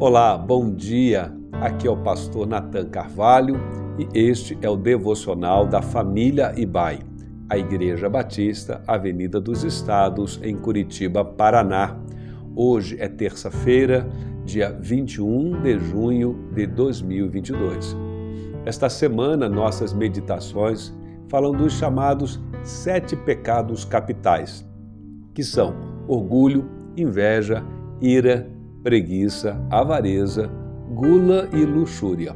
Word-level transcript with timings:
Olá, 0.00 0.38
bom 0.38 0.72
dia. 0.72 1.32
Aqui 1.54 1.88
é 1.88 1.90
o 1.90 1.96
pastor 1.96 2.46
Nathan 2.46 2.88
Carvalho 2.88 3.56
e 3.98 4.06
este 4.16 4.56
é 4.62 4.70
o 4.70 4.76
devocional 4.76 5.66
da 5.66 5.82
família 5.82 6.52
Ibai, 6.56 7.00
a 7.50 7.58
Igreja 7.58 8.08
Batista, 8.08 8.80
Avenida 8.86 9.40
dos 9.40 9.64
Estados, 9.64 10.38
em 10.40 10.56
Curitiba, 10.56 11.24
Paraná. 11.24 11.96
Hoje 12.54 12.96
é 13.00 13.08
terça-feira, 13.08 14.08
dia 14.44 14.70
21 14.70 15.62
de 15.62 15.80
junho 15.80 16.48
de 16.54 16.64
2022. 16.64 17.96
Esta 18.64 18.88
semana, 18.88 19.48
nossas 19.48 19.92
meditações 19.92 20.94
falam 21.28 21.50
dos 21.50 21.72
chamados 21.72 22.40
sete 22.62 23.16
pecados 23.16 23.84
capitais, 23.84 24.64
que 25.34 25.42
são 25.42 25.74
orgulho, 26.06 26.70
inveja, 26.96 27.64
ira, 28.00 28.48
preguiça, 28.82 29.60
avareza, 29.70 30.50
gula 30.90 31.48
e 31.52 31.64
luxúria. 31.64 32.34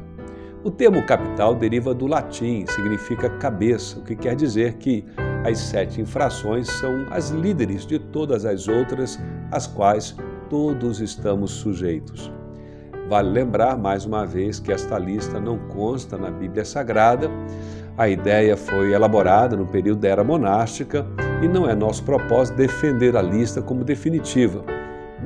O 0.63 0.71
termo 0.71 1.05
capital 1.05 1.55
deriva 1.55 1.93
do 1.93 2.07
latim, 2.07 2.65
significa 2.67 3.29
cabeça, 3.29 3.99
o 3.99 4.03
que 4.03 4.15
quer 4.15 4.35
dizer 4.35 4.75
que 4.75 5.05
as 5.43 5.57
sete 5.57 5.99
infrações 5.99 6.67
são 6.67 7.05
as 7.11 7.29
líderes 7.29 7.85
de 7.85 7.99
todas 7.99 8.45
as 8.45 8.67
outras, 8.67 9.19
às 9.51 9.67
quais 9.67 10.15
todos 10.49 11.01
estamos 11.01 11.51
sujeitos. 11.51 12.31
Vale 13.09 13.29
lembrar 13.29 13.77
mais 13.77 14.05
uma 14.05 14.25
vez 14.25 14.59
que 14.59 14.71
esta 14.71 14.97
lista 14.97 15.39
não 15.39 15.57
consta 15.67 16.17
na 16.17 16.31
Bíblia 16.31 16.63
Sagrada. 16.63 17.29
A 17.97 18.07
ideia 18.07 18.55
foi 18.55 18.93
elaborada 18.93 19.57
no 19.57 19.67
período 19.67 19.99
da 19.99 20.07
era 20.07 20.23
monástica 20.23 21.05
e 21.41 21.47
não 21.47 21.69
é 21.69 21.75
nosso 21.75 22.03
propósito 22.03 22.55
defender 22.55 23.17
a 23.17 23.21
lista 23.21 23.61
como 23.61 23.83
definitiva. 23.83 24.63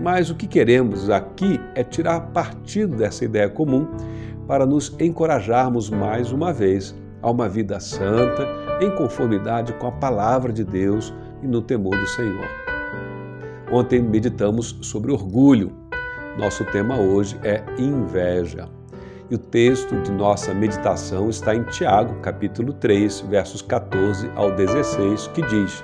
Mas 0.02 0.30
o 0.30 0.36
que 0.36 0.48
queremos 0.48 1.10
aqui 1.10 1.60
é 1.76 1.84
tirar 1.84 2.20
partido 2.32 2.96
dessa 2.96 3.26
ideia 3.26 3.50
comum 3.50 3.88
para 4.48 4.66
nos 4.66 4.96
encorajarmos 5.00 5.90
mais 5.90 6.32
uma 6.32 6.54
vez 6.54 6.96
a 7.22 7.32
uma 7.32 7.50
vida 7.50 7.80
santa, 7.80 8.48
em 8.80 8.90
conformidade 8.96 9.74
com 9.74 9.88
a 9.88 9.92
palavra 9.92 10.54
de 10.54 10.64
Deus 10.64 11.14
e 11.42 11.48
no 11.48 11.62
temor 11.62 11.98
do 11.98 12.08
Senhor. 12.08 12.46
Ontem 13.72 14.02
meditamos 14.02 14.78
sobre 14.82 15.12
orgulho. 15.12 15.74
Nosso 16.38 16.64
tema 16.66 16.98
hoje 16.98 17.38
é 17.44 17.64
inveja. 17.78 18.70
E 19.30 19.36
o 19.36 19.38
texto 19.38 20.00
de 20.04 20.12
nossa 20.12 20.54
meditação 20.54 21.30
está 21.30 21.54
em 21.54 21.64
Tiago, 21.64 22.16
capítulo 22.22 22.72
3, 22.72 23.22
versos 23.22 23.62
14 23.62 24.32
ao 24.36 24.56
16, 24.56 25.28
que 25.28 25.42
diz: 25.42 25.84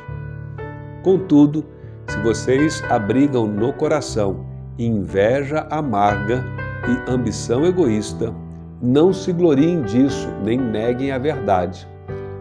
Contudo, 1.03 1.65
se 2.07 2.17
vocês 2.19 2.83
abrigam 2.89 3.47
no 3.47 3.73
coração 3.73 4.53
inveja 4.77 5.67
amarga 5.69 6.43
e 6.87 7.11
ambição 7.11 7.65
egoísta, 7.65 8.33
não 8.81 9.13
se 9.13 9.31
gloriem 9.31 9.81
disso, 9.83 10.29
nem 10.43 10.57
neguem 10.57 11.11
a 11.11 11.17
verdade. 11.17 11.87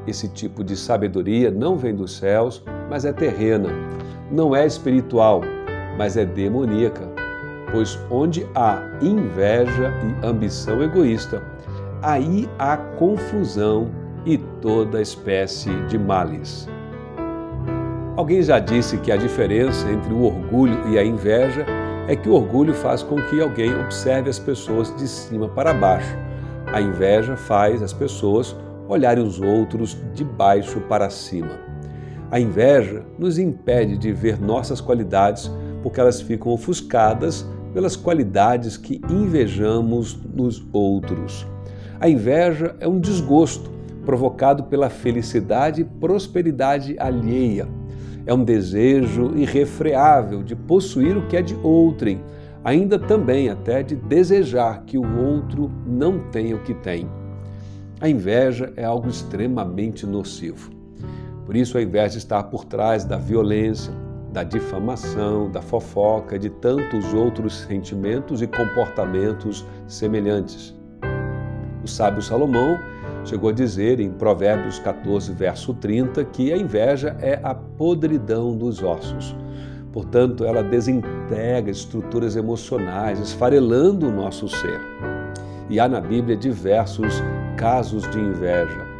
Esse 0.06 0.28
tipo 0.28 0.64
de 0.64 0.77
sabedoria 0.77 1.50
não 1.50 1.77
vem 1.77 1.94
dos 1.94 2.16
céus, 2.16 2.64
mas 2.90 3.05
é 3.05 3.12
terrena. 3.12 3.68
Não 4.30 4.56
é 4.56 4.66
espiritual, 4.66 5.42
mas 5.96 6.16
é 6.16 6.24
demoníaca. 6.24 7.08
Pois 7.70 7.98
onde 8.10 8.46
há 8.55 8.83
inveja 9.00 9.92
e 10.02 10.27
ambição 10.27 10.83
egoísta, 10.83 11.42
aí 12.02 12.48
há 12.58 12.77
confusão 12.77 13.90
e 14.27 14.36
toda 14.60 15.00
espécie 15.00 15.70
de 15.86 15.98
males. 15.98 16.68
Alguém 18.14 18.42
já 18.42 18.58
disse 18.58 18.98
que 18.98 19.10
a 19.10 19.16
diferença 19.16 19.91
entre 19.91 20.12
o 20.12 20.24
orgulho 20.24 20.86
e 20.91 20.98
a 20.98 21.05
inveja 21.05 21.64
é 22.06 22.14
que 22.14 22.28
o 22.28 22.34
orgulho 22.34 22.74
faz 22.74 23.02
com 23.02 23.16
que 23.16 23.41
alguém 23.41 23.74
observe 23.74 24.28
as 24.28 24.38
pessoas 24.38 24.94
de 24.96 25.08
cima 25.08 25.48
para 25.48 25.72
baixo. 25.72 26.14
A 26.66 26.78
inveja 26.78 27.36
faz 27.36 27.83
as 27.83 27.94
pessoas 27.94 28.55
olharem 28.86 29.24
os 29.24 29.40
outros 29.40 29.96
de 30.12 30.24
baixo 30.24 30.78
para 30.83 31.08
cima. 31.08 31.58
A 32.30 32.39
inveja 32.39 33.02
nos 33.18 33.39
impede 33.39 33.96
de 33.96 34.12
ver 34.12 34.39
nossas 34.39 34.78
qualidades 34.78 35.51
porque 35.83 35.98
elas 35.98 36.20
ficam 36.20 36.52
ofuscadas 36.52 37.46
pelas 37.72 37.96
qualidades 37.96 38.77
que 38.77 39.01
invejamos 39.08 40.22
nos 40.34 40.62
outros. 40.70 41.46
A 41.98 42.11
inveja 42.11 42.77
é 42.78 42.86
um 42.86 43.01
desgosto 43.01 43.70
provocado 44.05 44.64
pela 44.64 44.90
felicidade 44.90 45.80
e 45.80 45.84
prosperidade 45.84 46.95
alheia 46.98 47.67
é 48.27 48.33
um 48.33 48.44
desejo 48.44 49.33
irrefreável 49.36 50.42
de 50.42 50.55
possuir 50.55 51.16
o 51.16 51.27
que 51.27 51.36
é 51.36 51.42
de 51.42 51.56
outrem, 51.62 52.20
ainda 52.64 52.98
também 52.98 53.48
até 53.48 53.83
de 53.83 53.96
desejar 53.96 54.84
que 54.84 54.96
o 54.96 55.18
outro 55.18 55.70
não 55.86 56.18
tenha 56.30 56.56
o 56.56 56.62
que 56.62 56.74
tem. 56.74 57.08
A 58.00 58.08
inveja 58.08 58.72
é 58.77 58.84
algo 58.84 59.08
extremamente 59.08 60.06
nocivo. 60.06 60.70
Por 61.46 61.56
isso, 61.56 61.77
a 61.77 61.83
inveja 61.83 62.18
está 62.18 62.42
por 62.42 62.64
trás 62.64 63.05
da 63.05 63.16
violência, 63.16 63.92
da 64.33 64.42
difamação, 64.42 65.50
da 65.50 65.60
fofoca, 65.60 66.39
de 66.39 66.48
tantos 66.48 67.12
outros 67.12 67.60
sentimentos 67.60 68.40
e 68.40 68.46
comportamentos 68.46 69.66
semelhantes. 69.86 70.74
O 71.84 71.89
sábio 71.89 72.22
Salomão 72.22 72.78
chegou 73.24 73.50
a 73.50 73.52
dizer 73.52 74.00
em 74.00 74.10
Provérbios 74.10 74.78
14, 74.78 75.33
verso 75.33 75.74
30, 75.74 76.24
que 76.27 76.52
a 76.52 76.56
inveja 76.56 77.16
é 77.20 77.40
a 77.42 77.55
podridão 77.55 78.56
dos 78.56 78.83
ossos. 78.83 79.36
Portanto, 79.92 80.44
ela 80.44 80.62
desintegra 80.62 81.70
estruturas 81.70 82.34
emocionais, 82.34 83.20
esfarelando 83.20 84.08
o 84.08 84.12
nosso 84.12 84.48
ser. 84.48 84.80
E 85.68 85.78
há 85.78 85.88
na 85.88 86.00
Bíblia 86.00 86.36
diversos 86.36 87.22
casos 87.56 88.08
de 88.10 88.18
inveja. 88.18 88.92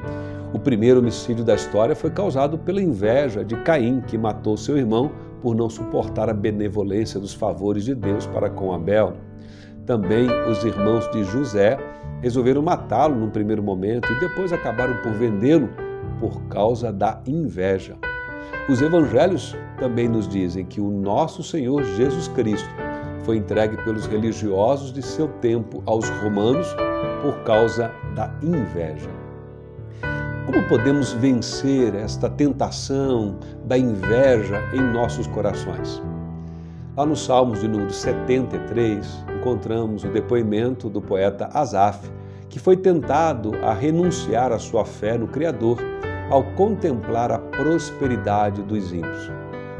O 0.53 0.59
primeiro 0.59 1.01
homicídio 1.01 1.43
da 1.43 1.55
história 1.55 1.97
foi 1.97 2.11
causado 2.11 2.59
pela 2.59 2.83
inveja 2.83 3.43
de 3.43 3.57
Caim, 3.57 4.03
que 4.03 4.19
matou 4.19 4.57
seu 4.57 4.77
irmão 4.77 5.11
por 5.41 5.57
não 5.57 5.71
suportar 5.71 6.29
a 6.29 6.35
benevolência 6.35 7.19
dos 7.19 7.33
favores 7.33 7.85
de 7.85 7.95
Deus 7.95 8.27
para 8.27 8.51
com 8.51 8.73
Abel. 8.73 9.15
Também 9.87 10.31
os 10.49 10.65
irmãos 10.65 11.11
de 11.11 11.25
José 11.25 11.77
resolveram 12.21 12.63
matá-lo 12.63 13.17
num 13.17 13.31
primeiro 13.31 13.63
momento 13.63 14.13
e 14.13 14.21
depois 14.21 14.53
acabaram 14.53 14.95
por 15.03 15.13
vendê-lo 15.13 15.69
por 16.21 16.41
causa 16.43 16.93
da 16.93 17.21
inveja. 17.27 17.97
Os 18.69 18.81
evangelhos 18.81 19.57
também 19.79 20.09
nos 20.09 20.29
dizem 20.29 20.65
que 20.65 20.81
o 20.81 20.89
nosso 20.89 21.43
Senhor 21.43 21.83
Jesus 21.83 22.29
Cristo 22.29 22.69
foi 23.25 23.39
entregue 23.39 23.77
pelos 23.79 24.07
religiosos 24.07 24.93
de 24.93 25.03
seu 25.03 25.27
tempo 25.27 25.83
aos 25.85 26.09
romanos 26.09 26.69
por 27.21 27.43
causa 27.43 27.91
da 28.15 28.33
inveja. 28.41 29.11
Como 30.47 30.63
podemos 30.69 31.13
vencer 31.13 31.95
esta 31.95 32.29
tentação 32.31 33.37
da 33.65 33.77
inveja 33.77 34.61
em 34.73 34.81
nossos 34.93 35.27
corações? 35.27 36.01
Lá 36.97 37.07
nos 37.07 37.25
Salmos 37.25 37.61
de 37.61 37.69
número 37.69 37.93
73, 37.93 39.25
encontramos 39.43 40.05
o 40.05 40.09
depoimento 40.09 40.89
do 40.89 41.03
poeta 41.03 41.51
Asaf, 41.53 42.09
que 42.49 42.61
foi 42.61 42.77
tentado 42.77 43.53
a 43.65 43.75
renunciar 43.75 44.53
à 44.53 44.59
sua 44.59 44.85
fé 44.85 45.19
no 45.19 45.27
Criador 45.27 45.79
ao 46.31 46.45
contemplar 46.55 47.33
a 47.33 47.39
prosperidade 47.39 48.63
dos 48.63 48.93
ímpios. 48.93 49.31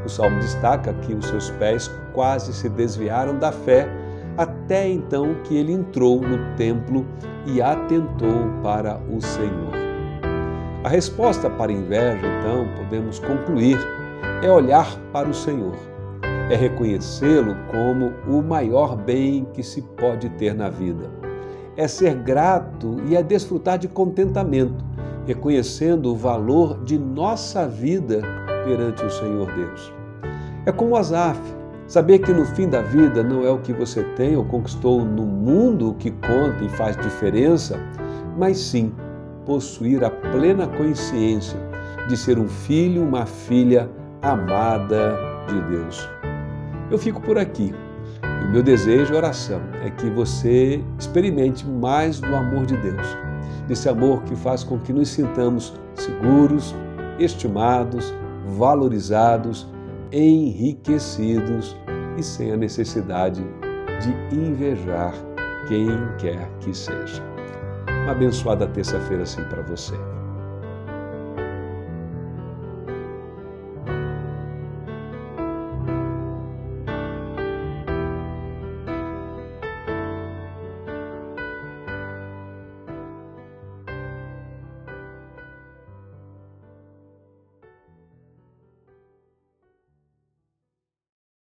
O 0.05 0.09
salmo 0.09 0.41
destaca 0.41 0.93
que 0.95 1.15
os 1.15 1.27
seus 1.27 1.51
pés 1.53 1.89
quase 2.13 2.53
se 2.53 2.69
desviaram 2.69 3.39
da 3.39 3.53
fé 3.53 3.89
até 4.37 4.89
então 4.89 5.37
que 5.45 5.57
ele 5.57 5.73
entrou 5.73 6.21
no 6.21 6.57
templo 6.57 7.07
e 7.47 7.63
atentou 7.63 8.51
para 8.65 8.99
o 9.09 9.21
Senhor. 9.21 9.73
A 10.83 10.89
resposta 10.89 11.49
para 11.49 11.71
a 11.71 11.75
inveja, 11.75 12.27
então, 12.27 12.67
podemos 12.77 13.21
concluir, 13.21 13.79
é 14.43 14.51
olhar 14.51 14.99
para 15.13 15.29
o 15.29 15.35
Senhor 15.35 15.92
é 16.51 16.57
reconhecê-lo 16.57 17.57
como 17.71 18.13
o 18.27 18.43
maior 18.43 18.97
bem 18.97 19.47
que 19.53 19.63
se 19.63 19.83
pode 19.83 20.29
ter 20.31 20.55
na 20.55 20.69
vida. 20.69 21.11
É 21.77 21.89
ser 21.89 22.15
grato 22.15 22.97
e 23.07 23.17
é 23.17 23.23
desfrutar 23.23 23.79
de 23.79 23.89
contentamento, 23.89 24.85
reconhecendo 25.27 26.13
o 26.13 26.17
valor 26.17 26.83
de 26.85 26.99
nossa 26.99 27.67
vida 27.67 28.21
perante 28.65 29.05
o 29.05 29.11
Senhor 29.11 29.51
Deus. 29.55 29.93
É 30.67 30.73
como 30.73 30.97
Asaf, 30.97 31.41
saber 31.87 32.19
que 32.21 32.33
no 32.33 32.45
fim 32.45 32.69
da 32.69 32.83
vida 32.83 33.23
não 33.23 33.45
é 33.45 33.51
o 33.51 33.59
que 33.59 33.73
você 33.73 34.03
tem 34.17 34.37
ou 34.37 34.45
conquistou 34.45 35.05
no 35.05 35.25
mundo 35.25 35.91
o 35.91 35.95
que 35.95 36.11
conta 36.11 36.65
e 36.65 36.69
faz 36.69 36.97
diferença, 36.97 37.79
mas 38.37 38.59
sim 38.59 38.93
possuir 39.45 40.05
a 40.05 40.11
plena 40.11 40.67
consciência 40.67 41.59
de 42.09 42.17
ser 42.17 42.39
um 42.39 42.49
filho, 42.49 43.03
uma 43.03 43.27
filha 43.27 43.91
amada 44.23 45.17
de 45.49 45.61
Deus. 45.63 46.22
Eu 46.93 46.99
fico 46.99 47.23
por 47.23 47.39
aqui. 47.39 47.75
o 48.23 48.53
meu 48.53 48.63
desejo 48.63 49.15
e 49.15 49.17
oração 49.17 49.63
é 49.83 49.89
que 49.89 50.11
você 50.11 50.85
experimente 50.99 51.67
mais 51.67 52.21
do 52.21 52.37
amor 52.37 52.67
de 52.67 52.77
Deus, 52.77 53.07
desse 53.67 53.89
amor 53.89 54.23
que 54.25 54.37
faz 54.37 54.63
com 54.63 54.79
que 54.79 54.93
nos 54.93 55.09
sintamos 55.09 55.73
seguros, 55.95 56.75
estimados, 57.19 58.13
valorizados, 58.59 59.67
enriquecidos 60.13 61.75
e 62.19 62.23
sem 62.23 62.53
a 62.53 62.59
necessidade 62.59 63.43
de 64.03 64.37
invejar 64.37 65.15
quem 65.67 65.89
quer 66.19 66.47
que 66.61 66.77
seja. 66.77 67.23
Uma 68.03 68.13
abençoada 68.13 68.67
terça-feira 68.67 69.23
assim 69.23 69.43
para 69.45 69.63
você. 69.63 69.95